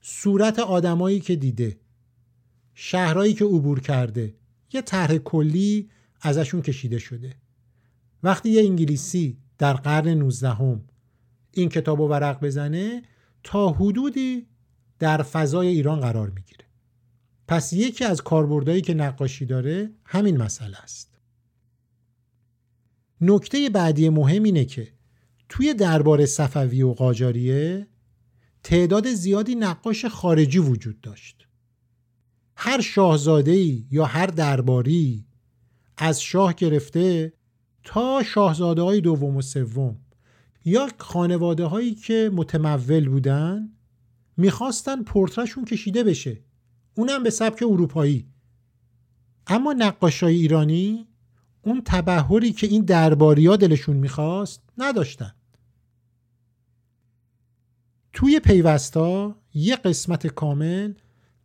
صورت 0.00 0.58
آدمایی 0.58 1.20
که 1.20 1.36
دیده. 1.36 1.76
شهرهایی 2.74 3.34
که 3.34 3.44
عبور 3.44 3.80
کرده. 3.80 4.34
یه 4.72 4.82
طرح 4.82 5.18
کلی 5.18 5.90
ازشون 6.20 6.62
کشیده 6.62 6.98
شده. 6.98 7.36
وقتی 8.22 8.50
یه 8.50 8.62
انگلیسی 8.62 9.38
در 9.58 9.72
قرن 9.72 10.08
19 10.08 10.80
این 11.52 11.68
کتاب 11.68 12.00
و 12.00 12.08
ورق 12.08 12.44
بزنه 12.44 13.02
تا 13.44 13.68
حدودی 13.68 14.46
در 14.98 15.22
فضای 15.22 15.68
ایران 15.68 16.00
قرار 16.00 16.30
می‌گیره. 16.30 16.64
پس 17.48 17.72
یکی 17.72 18.04
از 18.04 18.22
کاربردهایی 18.22 18.80
که 18.80 18.94
نقاشی 18.94 19.46
داره 19.46 19.90
همین 20.04 20.36
مسئله 20.36 20.76
است. 20.76 21.18
نکته 23.20 23.70
بعدی 23.70 24.08
مهم 24.08 24.42
اینه 24.42 24.64
که 24.64 24.92
توی 25.48 25.74
دربار 25.74 26.26
صفوی 26.26 26.82
و 26.82 26.92
قاجاریه 26.92 27.86
تعداد 28.62 29.12
زیادی 29.12 29.54
نقاش 29.54 30.04
خارجی 30.04 30.58
وجود 30.58 31.00
داشت. 31.00 31.48
هر 32.56 32.80
شاهزاده 32.80 33.56
یا 33.90 34.04
هر 34.04 34.26
درباری 34.26 35.26
از 35.96 36.22
شاه 36.22 36.54
گرفته 36.54 37.32
تا 37.88 38.22
شاهزاده 38.22 38.82
های 38.82 39.00
دوم 39.00 39.36
و 39.36 39.42
سوم. 39.42 39.96
یا 40.64 40.88
خانواده 40.98 41.64
هایی 41.64 41.94
که 41.94 42.30
متمول 42.34 43.08
بودن 43.08 43.68
می‌خواستن 44.36 45.02
پورترشون 45.02 45.64
کشیده 45.64 46.04
بشه. 46.04 46.40
اونم 46.94 47.22
به 47.22 47.30
سبک 47.30 47.62
اروپایی. 47.62 48.26
اما 49.46 49.72
نقاشای 49.72 50.34
ایرانی 50.34 51.06
اون 51.62 51.82
تبهری 51.84 52.52
که 52.52 52.66
این 52.66 52.84
درباریا 52.84 53.56
دلشون 53.56 53.96
می‌خواست 53.96 54.62
نداشتن. 54.78 55.32
توی 58.12 58.40
پیوستا 58.40 59.36
یه 59.54 59.76
قسمت 59.76 60.26
کامل 60.26 60.92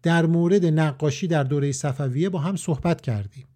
در 0.04 0.26
مورد 0.26 0.66
نقاشی 0.66 1.28
در 1.28 1.44
دوره 1.44 1.72
صفویه 1.72 2.30
با 2.30 2.40
هم 2.40 2.56
صحبت 2.56 3.02
کردیم. 3.02 3.48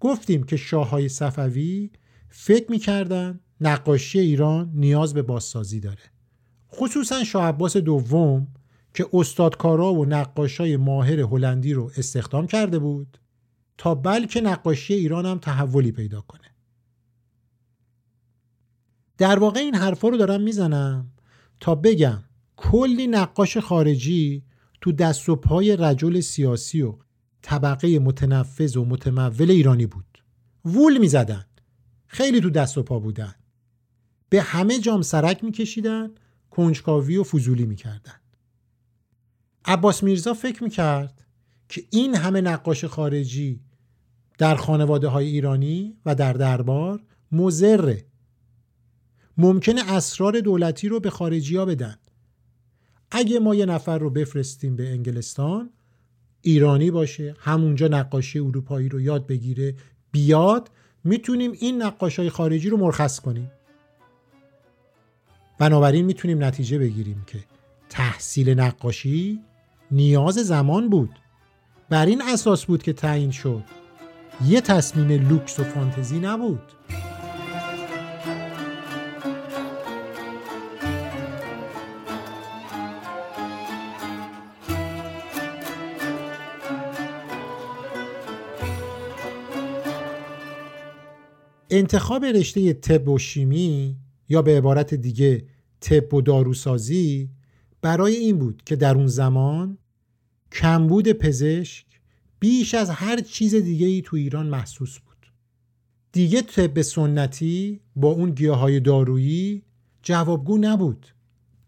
گفتیم 0.00 0.42
که 0.42 0.56
شاه 0.56 0.88
های 0.88 1.08
صفوی 1.08 1.90
فکر 2.28 2.70
می‌کردن 2.70 3.40
نقاشی 3.60 4.18
ایران 4.18 4.70
نیاز 4.74 5.14
به 5.14 5.22
بازسازی 5.22 5.80
داره. 5.80 6.02
خصوصا 6.72 7.24
شاه 7.24 7.44
عباس 7.44 7.76
دوم 7.76 8.48
که 8.94 9.06
استادکارا 9.12 9.94
و 9.94 10.04
نقاشای 10.04 10.76
ماهر 10.76 11.20
هلندی 11.20 11.72
رو 11.72 11.90
استخدام 11.96 12.46
کرده 12.46 12.78
بود 12.78 13.18
تا 13.78 13.94
بلکه 13.94 14.40
نقاشی 14.40 14.94
ایران 14.94 15.26
هم 15.26 15.38
تحولی 15.38 15.92
پیدا 15.92 16.20
کنه. 16.20 16.40
در 19.18 19.38
واقع 19.38 19.60
این 19.60 19.74
حرفا 19.74 20.08
رو 20.08 20.16
دارم 20.16 20.40
می‌زنم 20.40 21.10
تا 21.60 21.74
بگم 21.74 22.22
کلی 22.56 23.06
نقاش 23.06 23.58
خارجی 23.58 24.44
تو 24.80 24.92
دست 24.92 25.28
و 25.28 25.36
پای 25.36 25.76
رجل 25.76 26.20
سیاسی 26.20 26.82
و 26.82 26.94
طبقه 27.42 27.98
متنفذ 27.98 28.76
و 28.76 28.84
متمول 28.84 29.50
ایرانی 29.50 29.86
بود. 29.86 30.22
وول 30.64 30.98
می‌زدن. 30.98 31.46
خیلی 32.06 32.40
تو 32.40 32.50
دست 32.50 32.78
و 32.78 32.82
پا 32.82 32.98
بودن. 32.98 33.34
به 34.28 34.42
همه 34.42 34.78
جام 34.78 35.02
سرک 35.02 35.44
میکشیدن 35.44 36.10
کنجکاوی 36.50 37.16
و 37.16 37.24
فضولی 37.24 37.66
می‌کردن. 37.66 38.20
عباس 39.64 40.02
میرزا 40.02 40.34
فکر 40.34 40.64
می‌کرد 40.64 41.24
که 41.68 41.84
این 41.90 42.14
همه 42.14 42.40
نقاش 42.40 42.84
خارجی 42.84 43.60
در 44.38 44.54
خانواده 44.54 45.08
های 45.08 45.26
ایرانی 45.26 45.96
و 46.06 46.14
در 46.14 46.32
دربار 46.32 47.02
مزره 47.32 48.06
ممکنه 49.36 49.92
اسرار 49.92 50.40
دولتی 50.40 50.88
رو 50.88 51.00
به 51.00 51.10
خارجی 51.10 51.56
ها 51.56 51.64
بدن. 51.64 51.96
اگه 53.10 53.38
ما 53.38 53.54
یه 53.54 53.66
نفر 53.66 53.98
رو 53.98 54.10
بفرستیم 54.10 54.76
به 54.76 54.90
انگلستان 54.90 55.70
ایرانی 56.42 56.90
باشه 56.90 57.34
همونجا 57.38 57.88
نقاشی 57.88 58.38
اروپایی 58.38 58.88
رو 58.88 59.00
یاد 59.00 59.26
بگیره 59.26 59.74
بیاد 60.12 60.70
می‌تونیم 61.04 61.52
این 61.52 61.82
نقاش 61.82 62.18
های 62.18 62.30
خارجی 62.30 62.70
رو 62.70 62.76
مرخص 62.76 63.20
کنیم. 63.20 63.50
بنابراین 65.58 66.04
می‌تونیم 66.04 66.44
نتیجه 66.44 66.78
بگیریم 66.78 67.24
که 67.26 67.38
تحصیل 67.88 68.60
نقاشی 68.60 69.40
نیاز 69.90 70.34
زمان 70.34 70.90
بود. 70.90 71.10
بر 71.90 72.06
این 72.06 72.22
اساس 72.22 72.64
بود 72.64 72.82
که 72.82 72.92
تعیین 72.92 73.30
شد. 73.30 73.64
یه 74.46 74.60
تصمیم 74.60 75.28
لوکس 75.28 75.60
و 75.60 75.64
فانتزی 75.64 76.18
نبود. 76.18 76.62
انتخاب 91.70 92.24
رشته 92.24 92.72
طب 92.72 93.08
و 93.08 93.18
شیمی 93.18 93.96
یا 94.28 94.42
به 94.42 94.58
عبارت 94.58 94.94
دیگه 94.94 95.44
طب 95.80 96.14
و 96.14 96.20
داروسازی 96.20 97.30
برای 97.82 98.16
این 98.16 98.38
بود 98.38 98.62
که 98.66 98.76
در 98.76 98.94
اون 98.94 99.06
زمان 99.06 99.78
کمبود 100.52 101.12
پزشک 101.12 101.86
بیش 102.40 102.74
از 102.74 102.90
هر 102.90 103.20
چیز 103.20 103.54
دیگه 103.54 103.86
ای 103.86 104.02
تو 104.02 104.16
ایران 104.16 104.46
محسوس 104.46 104.98
بود. 104.98 105.32
دیگه 106.12 106.42
طب 106.42 106.82
سنتی 106.82 107.80
با 107.96 108.08
اون 108.08 108.30
گیاهای 108.30 108.80
دارویی 108.80 109.62
جوابگو 110.02 110.58
نبود. 110.58 111.06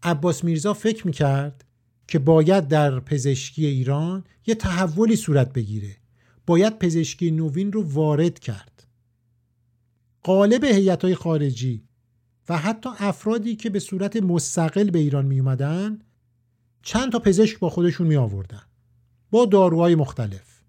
عباس 0.03 0.43
میرزا 0.43 0.73
فکر 0.73 1.07
می‌کرد 1.07 1.65
که 2.07 2.19
باید 2.19 2.67
در 2.67 2.99
پزشکی 2.99 3.65
ایران 3.65 4.23
یه 4.47 4.55
تحولی 4.55 5.15
صورت 5.15 5.53
بگیره. 5.53 5.97
باید 6.45 6.79
پزشکی 6.79 7.31
نوین 7.31 7.71
رو 7.71 7.83
وارد 7.83 8.39
کرد. 8.39 8.72
قالب 10.23 10.63
هیئت‌های 10.63 11.15
خارجی 11.15 11.83
و 12.49 12.57
حتی 12.57 12.89
افرادی 12.97 13.55
که 13.55 13.69
به 13.69 13.79
صورت 13.79 14.15
مستقل 14.15 14.89
به 14.89 14.99
ایران 14.99 15.25
می 15.25 15.39
اومدن 15.39 15.99
چند 16.81 17.11
تا 17.11 17.19
پزشک 17.19 17.59
با 17.59 17.69
خودشون 17.69 18.07
می 18.07 18.15
آوردن 18.15 18.61
با 19.31 19.45
داروهای 19.45 19.95
مختلف. 19.95 20.61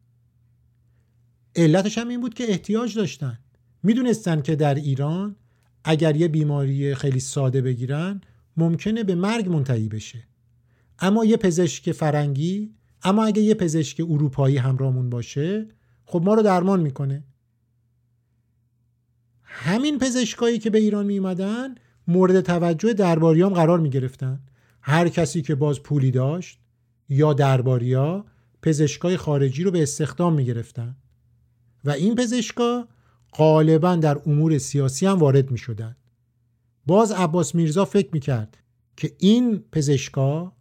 علتش 1.56 1.98
هم 1.98 2.08
این 2.08 2.20
بود 2.20 2.34
که 2.34 2.50
احتیاج 2.50 2.96
داشتن. 2.96 3.38
می‌دونستن 3.82 4.42
که 4.42 4.56
در 4.56 4.74
ایران 4.74 5.36
اگر 5.84 6.16
یه 6.16 6.28
بیماری 6.28 6.94
خیلی 6.94 7.20
ساده 7.20 7.60
بگیرن 7.60 8.20
ممکنه 8.56 9.04
به 9.04 9.14
مرگ 9.14 9.48
منتهی 9.48 9.88
بشه. 9.88 10.28
اما 10.98 11.24
یه 11.24 11.36
پزشک 11.36 11.92
فرنگی 11.92 12.74
اما 13.02 13.24
اگه 13.24 13.42
یه 13.42 13.54
پزشک 13.54 14.00
اروپایی 14.00 14.56
همراهمون 14.56 15.10
باشه 15.10 15.68
خب 16.04 16.22
ما 16.24 16.34
رو 16.34 16.42
درمان 16.42 16.80
می‌کنه. 16.80 17.24
همین 19.56 19.98
پزشکایی 19.98 20.58
که 20.58 20.70
به 20.70 20.78
ایران 20.78 21.06
می 21.06 21.18
اومدن 21.18 21.74
مورد 22.08 22.40
توجه 22.40 22.92
درباریام 22.92 23.52
قرار 23.52 23.80
می 23.80 23.90
گرفتن 23.90 24.40
هر 24.80 25.08
کسی 25.08 25.42
که 25.42 25.54
باز 25.54 25.82
پولی 25.82 26.10
داشت 26.10 26.58
یا 27.08 27.32
درباریا 27.32 28.24
پزشکای 28.62 29.16
خارجی 29.16 29.64
رو 29.64 29.70
به 29.70 29.82
استخدام 29.82 30.34
می 30.34 30.44
گرفتن 30.44 30.96
و 31.84 31.90
این 31.90 32.14
پزشکا 32.14 32.88
غالبا 33.32 33.96
در 33.96 34.18
امور 34.26 34.58
سیاسی 34.58 35.06
هم 35.06 35.18
وارد 35.18 35.50
می 35.50 35.58
شدن. 35.58 35.96
باز 36.86 37.12
عباس 37.12 37.54
میرزا 37.54 37.84
فکر 37.84 38.08
می 38.12 38.20
کرد 38.20 38.56
که 38.96 39.12
این 39.18 39.64
پزشکا 39.72 40.52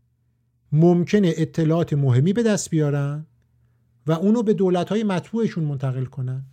ممکنه 0.71 1.33
اطلاعات 1.37 1.93
مهمی 1.93 2.33
به 2.33 2.43
دست 2.43 2.69
بیارن 2.69 3.25
و 4.07 4.11
اونو 4.11 4.43
به 4.43 4.53
دولتهای 4.53 5.03
مطبوعشون 5.03 5.63
منتقل 5.63 6.05
کنن. 6.05 6.45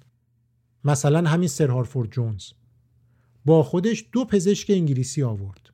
مثلا 0.84 1.30
همین 1.30 1.48
سر 1.48 1.68
هارفورد 1.68 2.10
جونز. 2.10 2.50
با 3.44 3.62
خودش 3.62 4.04
دو 4.12 4.24
پزشک 4.24 4.70
انگلیسی 4.70 5.22
آورد. 5.22 5.70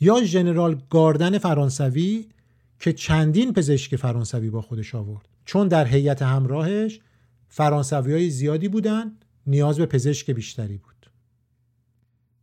یا 0.00 0.24
ژنرال 0.24 0.82
گاردن 0.90 1.38
فرانسوی 1.38 2.28
که 2.78 2.92
چندین 2.92 3.52
پزشک 3.52 3.96
فرانسوی 3.96 4.50
با 4.50 4.62
خودش 4.62 4.94
آورد. 4.94 5.28
چون 5.44 5.68
در 5.68 5.86
هیئت 5.86 6.22
همراهش 6.22 7.00
فرانسوی 7.48 8.12
های 8.12 8.30
زیادی 8.30 8.68
بودن 8.68 9.16
نیاز 9.46 9.78
به 9.78 9.86
پزشک 9.86 10.30
بیشتری 10.30 10.76
بود. 10.76 11.10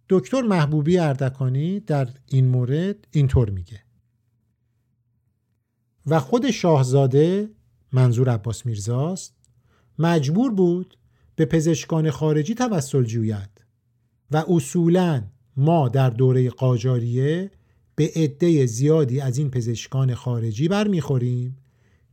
دکتر 0.10 0.42
محبوبی 0.42 0.98
اردکانی 0.98 1.80
در 1.80 2.10
این 2.28 2.48
مورد 2.48 3.08
اینطور 3.12 3.50
میگه. 3.50 3.80
و 6.06 6.20
خود 6.20 6.52
شاهزاده 6.52 7.50
منظور 7.92 8.30
عباس 8.30 8.66
میرزاست 8.66 9.39
مجبور 10.00 10.52
بود 10.52 10.98
به 11.36 11.46
پزشکان 11.46 12.12
خارجی 12.12 12.56
توسل 12.56 13.04
جوید 13.04 13.64
و 14.32 14.46
اصولا 14.50 15.24
ما 15.58 15.90
در 15.90 16.10
دوره 16.10 16.50
قاجاریه 16.50 17.52
به 17.96 18.12
عده 18.16 18.66
زیادی 18.66 19.22
از 19.22 19.38
این 19.38 19.52
پزشکان 19.52 20.16
خارجی 20.16 20.68
برمیخوریم 20.68 21.58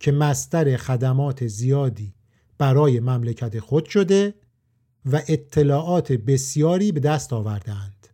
که 0.00 0.12
مستر 0.12 0.76
خدمات 0.76 1.46
زیادی 1.46 2.14
برای 2.58 3.00
مملکت 3.00 3.58
خود 3.58 3.86
شده 3.86 4.34
و 5.12 5.22
اطلاعات 5.28 6.12
بسیاری 6.12 6.92
به 6.92 7.00
دست 7.00 7.32
آوردند 7.32 8.08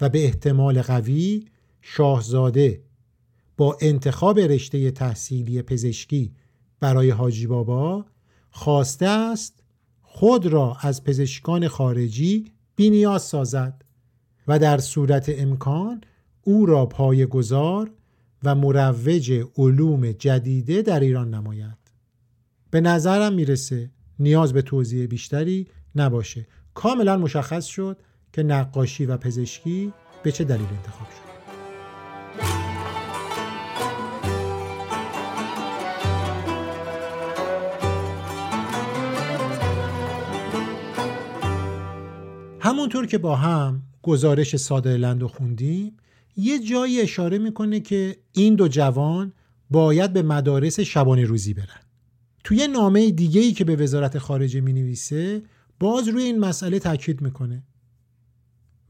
و 0.00 0.08
به 0.08 0.24
احتمال 0.24 0.82
قوی 0.82 1.44
شاهزاده 1.80 2.82
با 3.56 3.78
انتخاب 3.80 4.38
رشته 4.38 4.90
تحصیلی 4.90 5.62
پزشکی 5.62 6.34
برای 6.80 7.10
حاجی 7.10 7.46
بابا 7.46 8.04
خواسته 8.58 9.06
است 9.06 9.62
خود 10.02 10.46
را 10.46 10.76
از 10.80 11.04
پزشکان 11.04 11.68
خارجی 11.68 12.52
بینیاز 12.76 13.22
سازد 13.22 13.84
و 14.48 14.58
در 14.58 14.78
صورت 14.78 15.28
امکان 15.28 16.00
او 16.42 16.66
را 16.66 16.86
پایگذار 16.86 17.90
و 18.42 18.54
مروج 18.54 19.44
علوم 19.56 20.12
جدیده 20.12 20.82
در 20.82 21.00
ایران 21.00 21.34
نماید. 21.34 21.78
به 22.70 22.80
نظرم 22.80 23.32
می‌رسه 23.32 23.90
نیاز 24.18 24.52
به 24.52 24.62
توضیح 24.62 25.06
بیشتری 25.06 25.66
نباشه. 25.96 26.46
کاملا 26.74 27.16
مشخص 27.16 27.66
شد 27.66 27.98
که 28.32 28.42
نقاشی 28.42 29.06
و 29.06 29.16
پزشکی 29.16 29.92
به 30.22 30.32
چه 30.32 30.44
دلیل 30.44 30.66
انتخاب 30.66 31.08
شد. 31.10 31.27
همونطور 42.68 43.06
که 43.06 43.18
با 43.18 43.36
هم 43.36 43.82
گزارش 44.02 44.56
سادرلند 44.56 45.22
رو 45.22 45.28
خوندیم 45.28 45.96
یه 46.36 46.58
جایی 46.58 47.00
اشاره 47.00 47.38
می‌کنه 47.38 47.80
که 47.80 48.16
این 48.32 48.54
دو 48.54 48.68
جوان 48.68 49.32
باید 49.70 50.12
به 50.12 50.22
مدارس 50.22 50.80
شبانه 50.80 51.24
روزی 51.24 51.54
برن. 51.54 51.80
توی 52.44 52.68
نامه 52.68 53.10
دیگه 53.10 53.40
ای 53.40 53.52
که 53.52 53.64
به 53.64 53.76
وزارت 53.76 54.18
خارجه 54.18 54.60
می 54.60 54.72
نویسه 54.72 55.42
باز 55.80 56.08
روی 56.08 56.22
این 56.22 56.38
مسئله 56.38 56.78
تاکید 56.78 57.20
می‌کنه. 57.20 57.62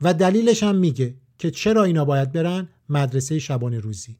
و 0.02 0.14
دلیلش 0.14 0.62
هم 0.62 0.76
میگه 0.76 1.14
که 1.38 1.50
چرا 1.50 1.84
اینا 1.84 2.04
باید 2.04 2.32
برن 2.32 2.68
مدرسه 2.88 3.38
شبانه 3.38 3.78
روزی. 3.78 4.18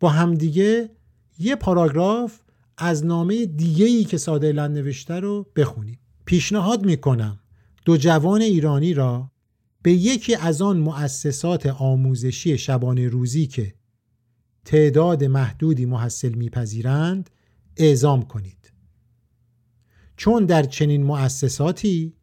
با 0.00 0.08
همدیگه 0.08 0.90
یه 1.38 1.56
پاراگراف 1.56 2.40
از 2.76 3.06
نامه 3.06 3.46
دیگه 3.46 3.86
ای 3.86 4.04
که 4.04 4.18
سادرلند 4.18 4.78
نوشته 4.78 5.14
رو 5.14 5.46
بخونیم. 5.56 5.98
پیشنهاد 6.28 6.86
می‌کنم 6.86 7.38
دو 7.84 7.96
جوان 7.96 8.40
ایرانی 8.40 8.94
را 8.94 9.30
به 9.82 9.92
یکی 9.92 10.34
از 10.34 10.62
آن 10.62 10.78
مؤسسات 10.78 11.66
آموزشی 11.66 12.58
شبانه 12.58 13.08
روزی 13.08 13.46
که 13.46 13.74
تعداد 14.64 15.24
محدودی 15.24 15.86
محصل 15.86 16.34
میپذیرند 16.34 17.30
اعزام 17.76 18.22
کنید. 18.22 18.72
چون 20.16 20.44
در 20.44 20.62
چنین 20.62 21.02
مؤسساتی 21.02 22.14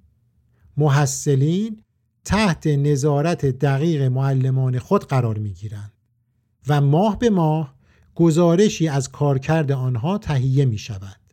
محصلین 0.78 1.84
تحت 2.26 2.68
نظارت 2.68 3.46
دقیق 3.46 4.02
معلمان 4.02 4.80
خود 4.80 5.06
قرار 5.06 5.38
می‌گیرند 5.38 5.94
و 6.68 6.82
ماه 6.82 7.20
به 7.20 7.30
ماه 7.30 7.76
گزارشی 8.16 8.88
از 8.88 9.12
کارکرد 9.12 9.72
آنها 9.72 10.18
تهیه 10.18 10.66
می 10.66 10.78
شود 10.78 11.25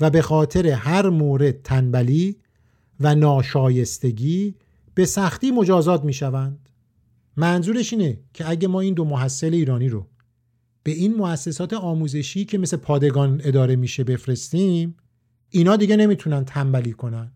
و 0.00 0.10
به 0.10 0.22
خاطر 0.22 0.66
هر 0.66 1.08
مورد 1.08 1.62
تنبلی 1.62 2.36
و 3.00 3.14
ناشایستگی 3.14 4.54
به 4.94 5.04
سختی 5.04 5.50
مجازات 5.50 6.04
می 6.04 6.12
شوند 6.12 6.68
منظورش 7.36 7.92
اینه 7.92 8.20
که 8.32 8.50
اگه 8.50 8.68
ما 8.68 8.80
این 8.80 8.94
دو 8.94 9.04
محصل 9.04 9.54
ایرانی 9.54 9.88
رو 9.88 10.06
به 10.82 10.90
این 10.90 11.14
مؤسسات 11.14 11.72
آموزشی 11.72 12.44
که 12.44 12.58
مثل 12.58 12.76
پادگان 12.76 13.40
اداره 13.44 13.76
میشه 13.76 14.04
بفرستیم 14.04 14.96
اینا 15.50 15.76
دیگه 15.76 15.96
نمی‌تونن 15.96 16.44
تنبلی 16.44 16.92
کنن. 16.92 17.32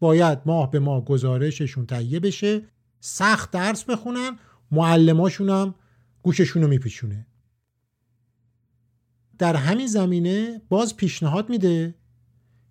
باید 0.00 0.38
ماه 0.46 0.70
به 0.70 0.78
ماه 0.78 1.04
گزارششون 1.04 1.86
تهیه 1.86 2.20
بشه 2.20 2.62
سخت 3.00 3.50
درس 3.50 3.84
بخونن 3.84 4.38
معلماشون 4.70 5.50
هم 5.50 5.74
گوششون 6.22 6.62
رو 6.62 6.68
میپیچونه. 6.68 7.26
در 9.38 9.56
همین 9.56 9.86
زمینه 9.86 10.62
باز 10.68 10.96
پیشنهاد 10.96 11.50
میده 11.50 11.94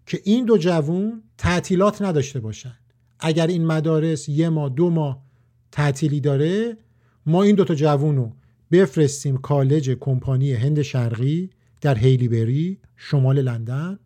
که 0.05 0.21
این 0.23 0.45
دو 0.45 0.57
جوون 0.57 1.23
تعطیلات 1.37 2.01
نداشته 2.01 2.39
باشن. 2.39 2.77
اگر 3.19 3.47
این 3.47 3.65
مدارس 3.65 4.29
یه 4.29 4.49
ماه 4.49 4.69
دو 4.69 4.89
ماه 4.89 5.23
تعطیلی 5.71 6.19
داره 6.19 6.77
ما 7.25 7.43
این 7.43 7.55
دوتا 7.55 7.75
جوون 7.75 8.15
رو 8.15 8.35
بفرستیم 8.71 9.37
کالج 9.37 9.89
کمپانی 9.89 10.53
هند 10.53 10.81
شرقی 10.81 11.49
در 11.81 11.97
هیلیبری 11.97 12.79
شمال 12.95 13.41
لندن. 13.41 13.99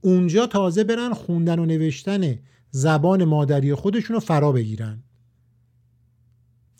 اونجا 0.00 0.46
تازه 0.46 0.84
برن 0.84 1.12
خوندن 1.12 1.58
و 1.58 1.66
نوشتن 1.66 2.38
زبان 2.70 3.24
مادری 3.24 3.74
خودشون 3.74 4.14
رو 4.14 4.20
فرا 4.20 4.52
بگیرن. 4.52 5.02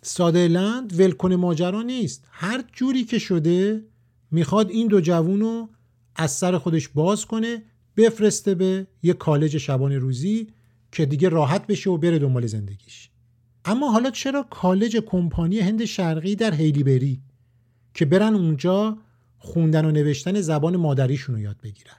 سادرلند 0.02 1.00
ولکن 1.00 1.34
ماجرا 1.34 1.82
نیست. 1.82 2.24
هر 2.30 2.64
جوری 2.72 3.04
که 3.04 3.18
شده 3.18 3.84
می‌خواد 4.30 4.70
این 4.70 4.88
دو 4.88 5.00
جوون 5.00 5.40
رو 5.40 5.68
از 6.16 6.32
سر 6.32 6.58
خودش 6.58 6.88
باز 6.88 7.26
کنه 7.26 7.62
بفرسته 7.96 8.54
به 8.54 8.86
یه 9.02 9.12
کالج 9.12 9.58
شبانه 9.58 9.98
روزی 9.98 10.46
که 10.92 11.06
دیگه 11.06 11.28
راحت 11.28 11.66
بشه 11.66 11.90
و 11.90 11.96
بره 11.96 12.18
دنبال 12.18 12.46
زندگیش. 12.46 13.10
اما 13.64 13.92
حالا 13.92 14.10
چرا 14.10 14.42
کالج 14.42 14.96
کمپانی 14.96 15.60
هند 15.60 15.84
شرقی 15.84 16.36
در 16.36 16.54
هیلیبری 16.54 17.22
که 17.94 18.04
برن 18.04 18.34
اونجا 18.34 18.98
خوندن 19.38 19.84
و 19.84 19.90
نوشتن 19.90 20.40
زبان 20.40 20.76
مادریشون 20.76 21.34
رو 21.34 21.40
یاد 21.40 21.56
بگیرن؟ 21.62 21.96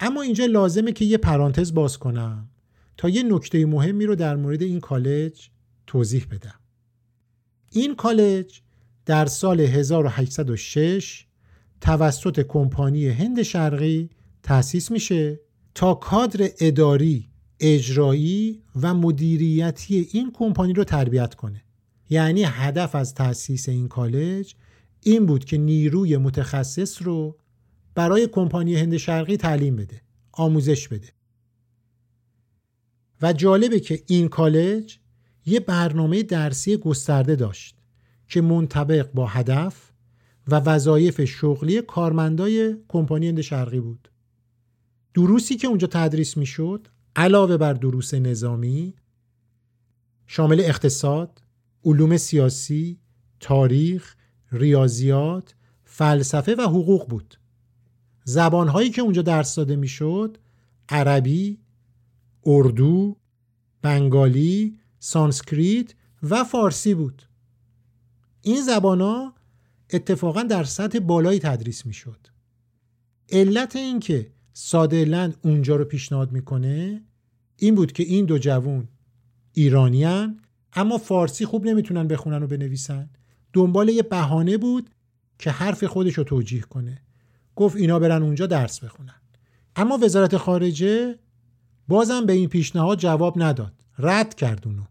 اما 0.00 0.22
اینجا 0.22 0.46
لازمه 0.46 0.92
که 0.92 1.04
یه 1.04 1.18
پرانتز 1.18 1.74
باز 1.74 1.98
کنم 1.98 2.48
تا 2.96 3.08
یه 3.08 3.22
نکته 3.22 3.66
مهمی 3.66 4.06
رو 4.06 4.14
در 4.14 4.36
مورد 4.36 4.62
این 4.62 4.80
کالج 4.80 5.48
توضیح 5.86 6.26
بدم. 6.30 6.60
این 7.70 7.96
کالج 7.96 8.60
در 9.06 9.26
سال 9.26 9.60
1806 9.60 11.26
توسط 11.80 12.40
کمپانی 12.40 13.08
هند 13.08 13.42
شرقی 13.42 14.10
تأسیس 14.42 14.90
میشه 14.90 15.40
تا 15.74 15.94
کادر 15.94 16.48
اداری 16.60 17.28
اجرایی 17.60 18.62
و 18.82 18.94
مدیریتی 18.94 20.08
این 20.12 20.30
کمپانی 20.34 20.72
رو 20.72 20.84
تربیت 20.84 21.34
کنه. 21.34 21.62
یعنی 22.10 22.42
هدف 22.44 22.94
از 22.94 23.14
تأسیس 23.14 23.68
این 23.68 23.88
کالج 23.88 24.54
این 25.02 25.26
بود 25.26 25.44
که 25.44 25.58
نیروی 25.58 26.16
متخصص 26.16 27.02
رو 27.02 27.38
برای 27.94 28.26
کمپانی 28.26 28.76
هند 28.76 28.96
شرقی 28.96 29.36
تعلیم 29.36 29.76
بده 29.76 30.02
آموزش 30.32 30.88
بده. 30.88 31.08
و 33.22 33.32
جالبه 33.32 33.80
که 33.80 34.02
این 34.06 34.28
کالج 34.28 34.98
یه 35.46 35.60
برنامه 35.60 36.22
درسی 36.22 36.76
گسترده 36.76 37.36
داشت 37.36 37.76
که 38.28 38.40
منطبق 38.40 39.12
با 39.12 39.26
هدف 39.26 39.89
و 40.48 40.54
وظایف 40.56 41.24
شغلی 41.24 41.82
کارمندای 41.82 42.76
کمپانی 42.88 43.28
هند 43.28 43.40
شرقی 43.40 43.80
بود 43.80 44.10
دروسی 45.14 45.56
که 45.56 45.66
اونجا 45.66 45.86
تدریس 45.86 46.36
می‌شد 46.36 46.88
علاوه 47.16 47.56
بر 47.56 47.72
دروس 47.72 48.14
نظامی 48.14 48.94
شامل 50.26 50.60
اقتصاد، 50.60 51.42
علوم 51.84 52.16
سیاسی، 52.16 52.98
تاریخ، 53.40 54.16
ریاضیات، 54.52 55.54
فلسفه 55.84 56.54
و 56.54 56.60
حقوق 56.60 57.08
بود. 57.08 57.38
زبانهایی 58.24 58.90
که 58.90 59.02
اونجا 59.02 59.22
درس 59.22 59.54
داده 59.54 59.76
می‌شد 59.76 60.38
عربی، 60.88 61.58
اردو، 62.46 63.16
بنگالی، 63.82 64.78
سانسکریت 64.98 65.94
و 66.22 66.44
فارسی 66.44 66.94
بود. 66.94 67.22
این 68.42 68.62
زبان 68.62 69.32
اتفاقا 69.92 70.42
در 70.42 70.64
سطح 70.64 70.98
بالایی 70.98 71.38
تدریس 71.38 71.86
می‌شد. 71.86 72.26
علت 73.32 73.76
اینکه 73.76 74.32
سادرلند 74.52 75.36
اونجا 75.42 75.76
رو 75.76 75.84
پیشنهاد 75.84 76.32
می‌کنه 76.32 77.02
این 77.56 77.74
بود 77.74 77.92
که 77.92 78.02
این 78.02 78.24
دو 78.24 78.38
جوون 78.38 78.88
ایرانیان 79.52 80.40
اما 80.72 80.98
فارسی 80.98 81.46
خوب 81.46 81.66
نمی‌تونن 81.66 82.08
بخونن 82.08 82.42
و 82.42 82.46
بنویسن. 82.46 83.10
دنبال 83.52 83.88
یه 83.88 84.02
بهانه 84.02 84.58
بود 84.58 84.90
که 85.38 85.50
حرف 85.50 85.84
خودش 85.84 86.18
رو 86.18 86.24
توجیه 86.24 86.60
کنه. 86.60 87.02
گفت 87.56 87.76
اینا 87.76 87.98
برن 87.98 88.22
اونجا 88.22 88.46
درس 88.46 88.84
بخونن. 88.84 89.20
اما 89.76 89.98
وزارت 89.98 90.36
خارجه 90.36 91.18
بازم 91.88 92.26
به 92.26 92.32
این 92.32 92.48
پیشنهاد 92.48 92.98
جواب 92.98 93.42
نداد. 93.42 93.72
رد 93.98 94.34
کرد 94.34 94.66
اونو. 94.66 94.82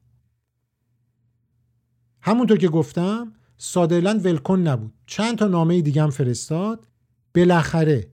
همونطور 2.22 2.58
که 2.58 2.68
گفتم 2.68 3.34
سادرلند 3.62 4.26
ولکن 4.26 4.60
نبود. 4.60 4.93
چند 5.06 5.38
تا 5.38 5.48
نامه 5.48 5.82
دیگه 5.82 6.04
هم 6.04 6.10
فرستاد. 6.10 6.88
بالاخره 7.36 8.08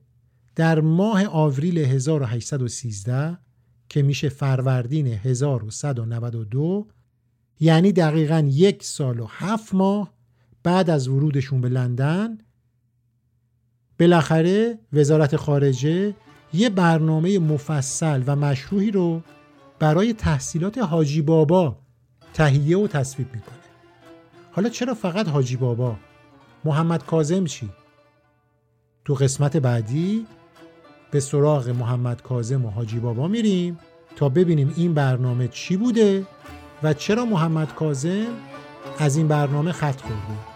در 0.56 0.80
ماه 0.80 1.26
آوریل 1.26 1.78
1813 1.78 3.38
که 3.88 4.02
میشه 4.02 4.28
فروردین 4.28 5.06
1192 5.06 6.86
یعنی 7.60 7.92
دقیقا 7.92 8.48
یک 8.52 8.82
سال 8.84 9.20
و 9.20 9.26
هفت 9.30 9.74
ماه 9.74 10.12
بعد 10.62 10.90
از 10.90 11.08
ورودشون 11.08 11.60
به 11.60 11.68
لندن 11.68 12.38
بالاخره 13.98 14.78
وزارت 14.92 15.36
خارجه 15.36 16.14
یه 16.52 16.68
برنامه 16.68 17.38
مفصل 17.38 18.22
و 18.26 18.36
مشروعی 18.36 18.90
رو 18.90 19.22
برای 19.78 20.12
تحصیلات 20.12 20.78
حاجی 20.78 21.22
بابا 21.22 21.78
تهیه 22.34 22.78
و 22.78 22.86
تصویب 22.86 23.34
می‌کنه. 23.34 23.55
حالا 24.56 24.68
چرا 24.68 24.94
فقط 24.94 25.28
حاجی 25.28 25.56
بابا؟ 25.56 25.96
محمد 26.64 27.06
کازم 27.06 27.44
چی؟ 27.44 27.70
تو 29.04 29.14
قسمت 29.14 29.56
بعدی 29.56 30.26
به 31.10 31.20
سراغ 31.20 31.68
محمد 31.68 32.22
کازم 32.22 32.64
و 32.64 32.70
حاجی 32.70 32.98
بابا 32.98 33.28
میریم 33.28 33.78
تا 34.16 34.28
ببینیم 34.28 34.74
این 34.76 34.94
برنامه 34.94 35.48
چی 35.48 35.76
بوده 35.76 36.26
و 36.82 36.94
چرا 36.94 37.24
محمد 37.24 37.74
کازم 37.74 38.26
از 38.98 39.16
این 39.16 39.28
برنامه 39.28 39.72
خط 39.72 40.00
خورده. 40.00 40.55